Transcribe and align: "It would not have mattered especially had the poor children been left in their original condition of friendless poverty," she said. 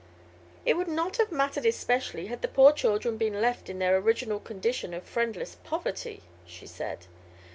"It 0.65 0.73
would 0.77 0.87
not 0.87 1.17
have 1.17 1.31
mattered 1.31 1.63
especially 1.67 2.25
had 2.25 2.41
the 2.41 2.47
poor 2.47 2.71
children 2.71 3.17
been 3.17 3.39
left 3.39 3.69
in 3.69 3.77
their 3.77 3.97
original 3.97 4.39
condition 4.39 4.95
of 4.95 5.03
friendless 5.03 5.57
poverty," 5.63 6.23
she 6.43 6.65
said. 6.65 7.05